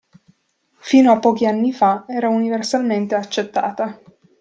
[0.79, 4.01] Fino a pochi anni fa era universalmente accettata.